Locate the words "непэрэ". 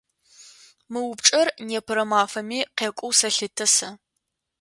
1.67-2.03